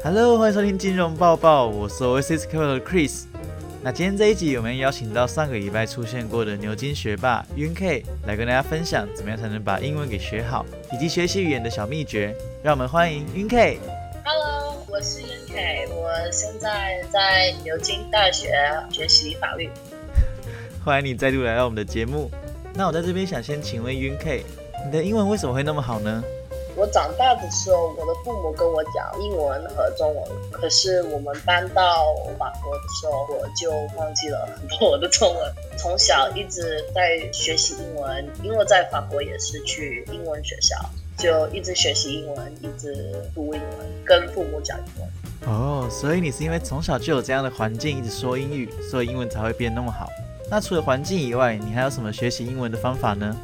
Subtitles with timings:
[0.00, 3.24] Hello，欢迎收听金融报报，我是 Oasis Capital 的 Chris。
[3.82, 12.32] 那今天这一集，我们邀请到上个礼拜出现过的牛津学霸 Yun K 来跟大家分享，怎么样才能把英文给学好，以及学习语言的小秘诀。
[12.62, 13.80] 让我们欢迎 Yun K。
[14.24, 18.52] Hello，我是 Yun K，我现在在牛津大学
[18.92, 19.68] 学习法律。
[20.84, 22.30] 欢迎你再度来到我们的节目。
[22.72, 24.44] 那我在这边想先请问 Yun K，
[24.86, 26.22] 你的英文为什么会那么好呢？
[26.78, 30.24] 我长大的时候，我的父母跟我讲英文和中文。
[30.52, 35.52] 可是我们搬到法国的时候，我就忘记了很多我的中文。
[35.76, 40.76] 从小一直在学习英文，因为在法国也是去英文学校，
[41.16, 45.52] 就一直学习英文，一直读英文，跟父母讲英文。
[45.52, 50.08] 哦，所以你是因为从小就有这样的环境，一直说英语，所以英文才会变那么好。
[50.48, 53.36] 那除了环境以外，你还有什么学习英文的方法呢？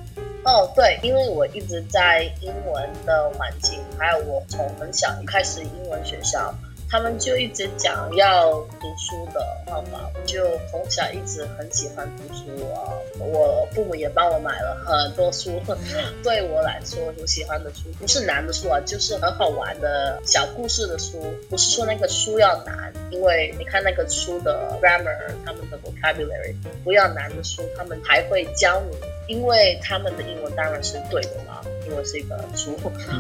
[0.45, 6.55] 哦，对，因为我一直在英文的环境，还有我从很小开始英文学校。
[6.91, 12.93] 他们就一直讲要读书的方法，就从小一直很喜欢读书啊。
[13.19, 15.61] 我父母也帮我买了很多书，
[16.23, 21.21] 对我来说，我喜欢的书不是难的书啊，就是很好玩的小故事的书。
[21.51, 26.55] 不是说那个书要难，因为你看那个书的 grammar，他们的 vocabulary
[26.85, 31.61] 不要难的书，他们还会教你，因为他们的英文当然是对的嘛。
[31.87, 32.75] 因为是一个书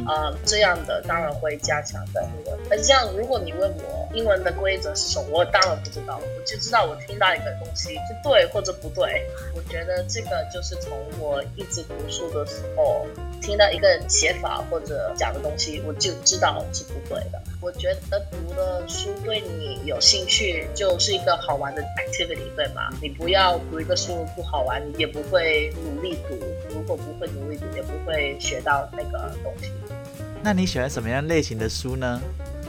[0.07, 2.59] 啊，这样的当然会加强的英文。
[2.71, 9.23] 而像如果你问我英文的规则是什么，我当然不知道，我就知道我听到一个东西是对或者不对。
[9.55, 13.07] 我觉得这个就是从我一直读书的时候。
[13.43, 17.39] 听到一个写法或者讲的东西，我就知道是不对的。
[17.65, 22.91] 我觉得读的书对你有兴趣，就是一个好玩的 activity，对吗？
[23.01, 26.39] 你不要读一个书不好玩，你也不会努力读。
[26.69, 29.73] 如果不会努力读，也不会学到那个东西。
[30.43, 32.21] 那你喜欢什么样类型的书呢？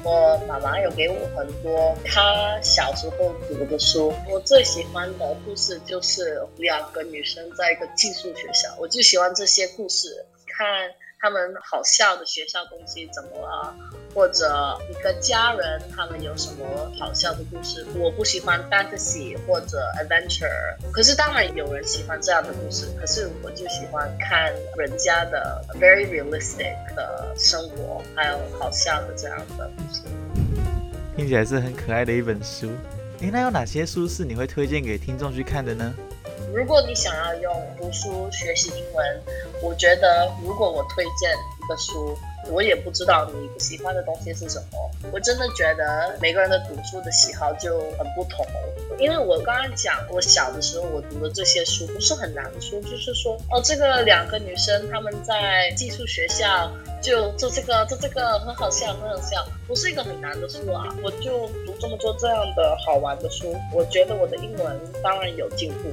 [0.02, 4.14] 我妈妈有给我很多她小时候读的书。
[4.30, 10.26] 我最喜欢的故事就是两个女生在一个寄宿学校，我就喜欢这些故事。
[10.48, 10.66] 看
[11.20, 13.76] 他们好笑的学校东西怎么了，
[14.16, 16.66] 或者一个家人他们有什么
[16.98, 17.86] 好笑的故事。
[18.00, 20.50] 我不喜欢 fantasy 或者 adventure，
[20.92, 22.88] 可是当然有人喜欢这样的故事。
[22.98, 30.02] 可是我就喜欢看人家的 very realistic 的生活，还有好笑的这样的故事。
[31.18, 32.72] 听起来是很可爱的一本书。
[33.20, 35.94] 诶，那有哪些书是你会推荐给听众去看的呢？
[36.54, 39.22] 如果你想要用读书学习英文，
[39.62, 42.18] 我觉得如果我推荐一个书，
[42.50, 44.92] 我也不知道你喜欢的东西是什么。
[45.12, 48.46] 我真的觉得每个人的读书的喜好就很不同。
[48.98, 60.96] 因为我刚刚讲，我小的时候我读的这些书不是很难的书，就是说哦，这个两个女生她们在寄宿学校就做这个做这个很好笑很好笑，不是一个很难的书啊。
[61.04, 65.92] 我就读这么多这样的好玩的书，我觉得我的英文当然有进步。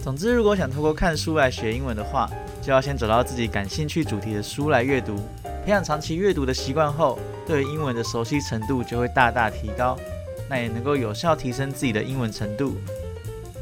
[0.00, 2.30] 总之，如果想透过看书来学英文的话，
[2.62, 5.16] 就要先找到自己感兴趣主题的书来阅读，
[5.68, 9.98] 培养长期阅读的习惯后，对英文的熟悉程度就会大大提高，
[10.48, 12.74] 那也能够有效提升自己的英文程度。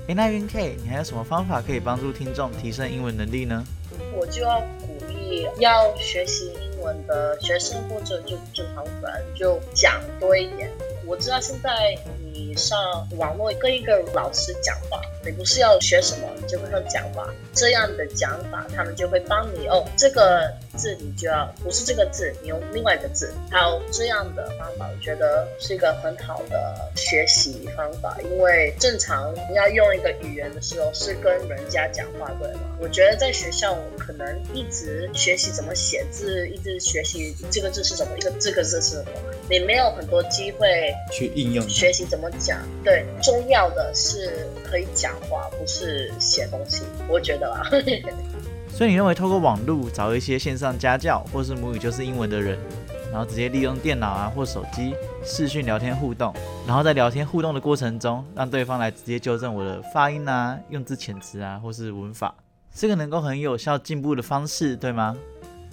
[0.07, 3.67] 诶，那云 K，你还有什么方法可以帮助听众提升英文能力呢？
[4.15, 10.71] 我就要鼓励要学习英文的学生或者就正常人，就讲多一点。
[11.05, 11.99] 我知道现在。
[12.39, 12.79] 你上
[13.17, 17.27] 网络跟一个老师讲话，你不是要学什么，你就跟他讲话。
[17.55, 19.83] 这样的讲法，他们就会帮你哦。
[19.97, 23.33] 这个字你就要不是这个字，你用另外一个字。
[23.51, 28.17] 还有这样的方法，我觉得是一个很好的学习方法。
[28.23, 32.61] 因为正常你要用一个语言的时候，是跟人家讲话，对吗？
[32.79, 39.11] 我觉得在学校，我可能一直学习怎么写字，一直学习这个字是什么，一个这个字是什么。
[39.49, 42.31] 你没有很多机会去应用学习怎么。
[42.39, 46.83] 讲对，重要的是可以讲话，不是写东西。
[47.09, 47.67] 我觉得啦。
[48.77, 52.59] 所以你认为透过网络找一些线上家教，或是母语就是英文的人，
[53.11, 54.95] 然后直接利用电脑啊或手机
[55.25, 56.31] 视讯聊天互动，
[56.67, 62.35] 然后在聊天互动的过程中，让对方来直接纠正我的发音啊、用字遣词啊或是文法，
[62.75, 65.17] 这个能够很有效进步的方式，对吗？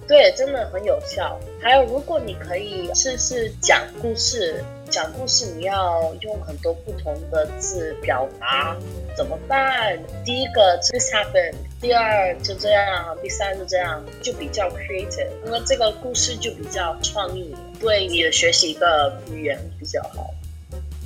[0.08, 1.38] 对，真的很有效。
[1.60, 4.64] 还有，如果你可以试试讲故事，
[4.94, 8.76] 讲故事你要用很多不同的字表达，
[9.16, 9.98] 怎么办？
[10.24, 20.30] 第一个 this happened，第二就这样，第三就这样，就比较 creative，因为这个故事就比较创意，对你的学习一个语言比较好。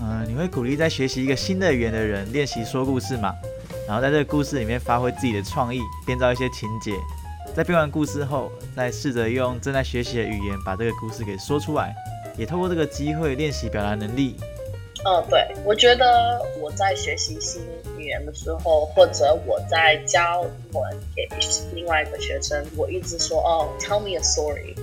[0.02, 3.32] 嗯，你会鼓励在学习一个新的语言的人练习说故事吗？
[3.87, 6.93] 然后在这个故事里面发挥自己的创意，编造一些情节。
[7.56, 11.94] 在编完故事后，再试着用正在学习的语言把这个故事给说出来。
[12.38, 14.37] 也透过这个机会练习表达能力。
[15.05, 17.62] 嗯，对，我觉得我在学习新
[17.96, 21.29] 语言的时候，或者我在教英文给
[21.73, 24.75] 另外一个学生，我一直说哦，tell me a story，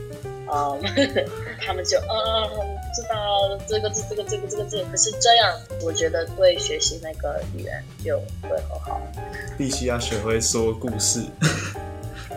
[0.49, 0.79] 嗯，
[1.59, 2.47] 他们就啊，
[2.95, 5.53] 知道这个字，这个这个这个字，可是这样，
[5.83, 9.01] 我觉得对学习那个语言就会很好。
[9.57, 11.25] 必须要学会说故事。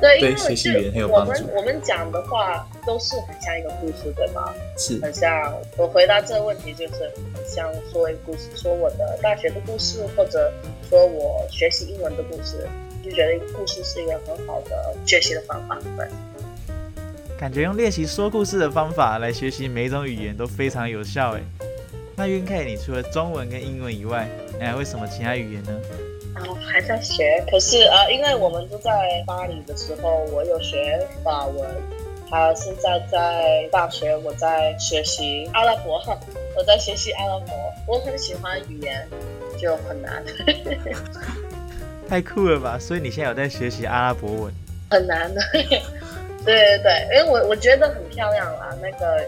[0.01, 4.55] 对，因为学习语言很有我帮助们我们讲的话都是很像一个故事，对吗？
[4.77, 10.53] 是很像我回答这个问题，就是很像说一个故事，说我的大学的故事，或者
[10.89, 12.69] 说我学习英文的故事，
[13.03, 15.79] 就觉得一个故事是一个很好的学习的方法。
[15.97, 16.07] 对，
[17.39, 21.43] 感觉用练习说故事的方法来学习每一种语言都非常有效诶。
[22.15, 25.71] 那 Yun K，你除了中文跟英文以外，你还会什么其他语言呢？
[26.55, 31.69] 还在学，可是呃，因为我们都在巴黎的时候，我有学法文，
[32.31, 36.03] 还有现在在大学我在学习阿拉伯，
[36.57, 37.55] 我在学习阿拉伯，
[37.87, 39.07] 我很喜欢语言，
[39.59, 40.23] 就很难。
[42.09, 42.79] 太酷了吧！
[42.79, 44.53] 所以你现在有在学习阿拉伯文？
[44.91, 45.69] 很难的，对
[46.45, 49.25] 对对，因为我我觉得很漂亮啦，那个。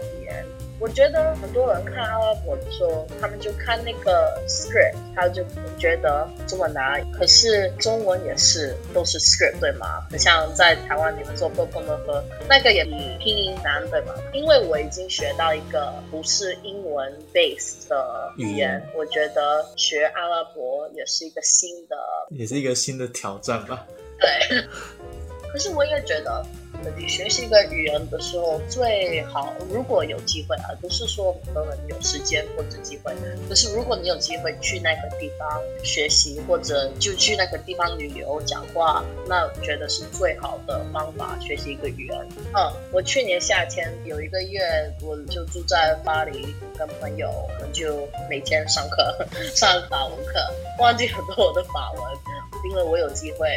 [0.81, 5.45] 我觉得很多人看阿拉伯的时候，他们就看那个 script，他就
[5.77, 6.99] 觉得这么难。
[7.11, 10.03] 可是中文也是都是 script 对吗？
[10.09, 14.13] 很像在台湾你们做 b o o 和那个也比拼音难对吗？
[14.33, 21.95] 因为我已经学到一个不是英文 base 的语言，我觉得学阿拉伯也是一个新的
[22.31, 23.85] 也是一个新的挑战吧。
[24.19, 24.65] 对。
[25.51, 26.45] 可是我也觉得，
[26.97, 33.13] 你学习一个语言的时候，最好如果有机会啊，不是说每个人有时间或者机会，
[33.49, 42.27] 可是如果你有机会去那个地方学习，或者就去那个地方旅游讲话，那觉得是最好的方法学习一个语言。
[42.55, 44.61] 嗯，我去年夏天有一个月，
[45.01, 50.39] 我就住在巴黎，跟朋友，我们就每天上课 上法文课，
[50.79, 52.01] 忘记很多我的法文。
[52.69, 53.47] 因为我有机会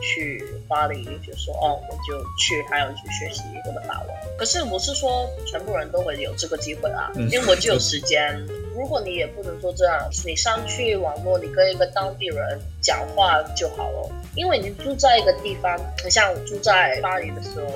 [0.00, 4.16] 去巴黎，就说哦，我就去，还要去学习我的法文。
[4.36, 8.40] 可是我是说全部人都会有这个机会啊，因为我就有时间。
[8.76, 14.10] 如果你也不能做这样，你上去网络，你跟一个当地人讲话就好了。
[14.36, 17.66] 因为你住在一个地方，很像住在巴黎的时候，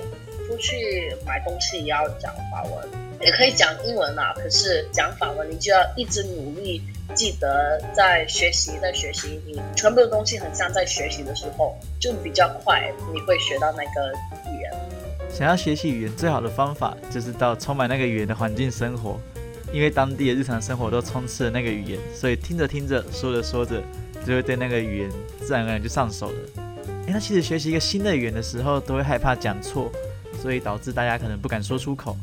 [0.47, 4.35] 出去买东西也要讲法文，也可以讲英文啊。
[4.37, 6.83] 可是讲法文，你就要一直努力。
[7.15, 14.73] 记得在学习，在学习，你全部的东西很像在学习的时候，就比较快，你会学到那个语言。
[15.31, 19.21] 想要学习语言，最好的方法就是到充满那个语言的环境生活，
[19.75, 23.83] 因为当地的日常生活都充斥了那个语言，所以听着听着，说着说着，
[24.27, 25.11] 就会对那个语言
[25.43, 26.39] 自然而然就上手了。
[27.07, 29.93] 诶，那其实学习一个新的语言的时候，都会害怕讲错，
[30.41, 32.17] 所以导致大家可能不敢说出口。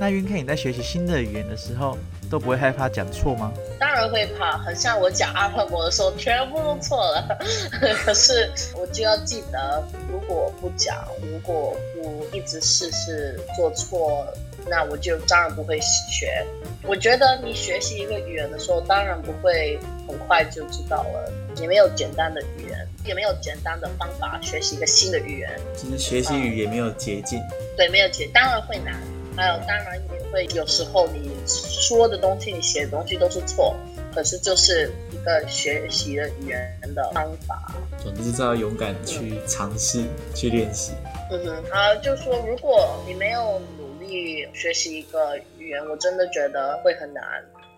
[0.00, 1.98] 那云 K，你在学习新的语言的时候，
[2.30, 3.52] 都不会害怕讲错吗？
[3.78, 7.38] 当然会怕，很像我讲阿拉伯的时候，全部都错了。
[8.02, 14.26] 可是我就要记得，如果不讲，如果不一直试试做错，
[14.66, 15.78] 那我就当然不会
[16.10, 16.46] 学。
[16.82, 21.30] 我觉得你学习一个语言的时候，当然不会很快就知道了。
[21.60, 25.60] 也没有简单的语言，也没有简单的方法学习一个新的语言。
[25.76, 27.38] 其实学习语言没有捷径。
[27.76, 28.94] 对，没有捷，当然会难。
[29.40, 33.74] 还有，当然也会有时候你说的东西、你写的东西都是错，
[34.14, 37.74] 可是就是一个学习的语言的方法。
[38.02, 40.92] 总之是要勇敢去尝试、去练习。
[41.30, 47.24] 嗯哼，啊，就说如果你没有努力学习一个语言，我真的觉得会很难。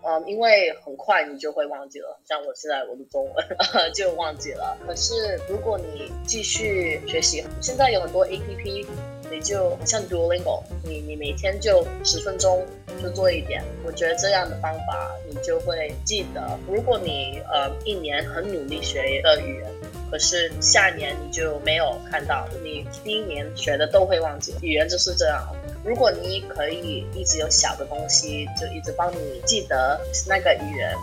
[0.05, 3.45] 嗯，因为很快你就会忘记了，像我现在我的中文
[3.95, 4.77] 就忘记了。
[4.85, 8.87] 可是如果你继续学习，现在有很多 A P P。
[9.31, 12.65] 你就像 Duolingo，你你每天就十分钟
[13.01, 16.57] 就做一点，我觉得这样的方法你就会记得。
[16.67, 19.71] 如果你呃一年很努力学一个语言，
[20.11, 24.53] 可是下一年你就没有看到，你第一年学的都会忘记。
[24.61, 25.43] 语言就是这样，
[25.83, 30.95] 如果你可以一直有小的东西，就一直帮你记得那个语言，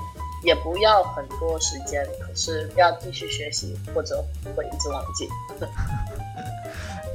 [0.45, 4.25] 也不要很多时间，可是要继续学习，或者
[4.55, 5.29] 会一直忘记。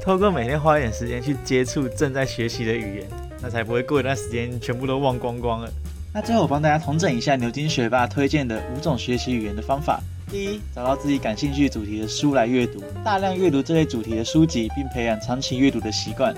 [0.06, 3.08] 透过每天花一点时间去接触正在学习的语言，
[3.42, 5.68] 那才不会过一段时间全部都忘光光了。
[6.14, 16.32] 那最后我帮大家统整一下牛津学霸推荐的五种学习语言的方法：第一，找到自己感兴趣主题的书来阅读，大量阅读这类主题的书籍，并培养长期阅读的习惯；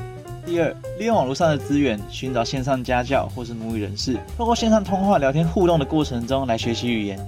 [0.46, 7.18] 第二，利用网络上的资源，寻找线上家教或是母语人士，透过线上通话聊天互动的过程中来学习语言。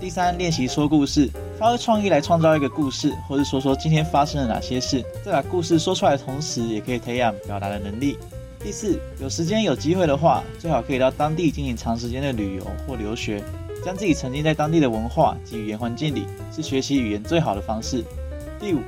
[0.00, 1.28] 第三，练习说故事，
[1.58, 8.16] 发挥创意来创造一个故事，或是说说今天发生了哪些事，在把故事说出来的同时，也可以培养表达的能力。
[8.60, 13.42] 第四，有时间有机会的话，最好可以到当地进行长时间的旅游或留学，
[13.84, 16.24] 将自己沉浸在当地的文化及语言环境里，
[16.54, 18.04] 是学习语言最好的方式。
[18.60, 18.78] 第五，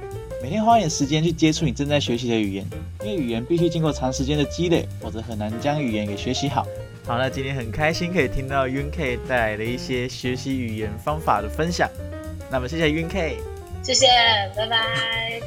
[0.40, 2.64] 每天花一点时间去接触你正在学习的语言，
[3.00, 6.64] 因为语言必须经过长时间的积累，否则很难将语言给学习好。
[7.10, 11.90] 好，那今天很开心可以听到 Yun K 带来的一些学习语言方法的分享。
[12.48, 13.36] 那么谢谢 Yun K，
[13.82, 14.06] 谢谢，
[14.56, 15.40] 拜拜。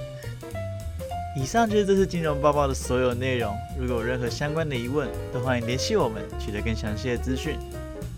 [1.38, 3.55] 以上就是这次金融报报的所有内容。
[3.79, 7.58] 如果有任何相关的疑问，都欢迎联系我们，取得更详细的资讯。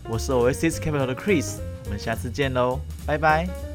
[0.10, 3.75] 我是 Oasis Capital 的 Chris，我们下次见喽，拜拜。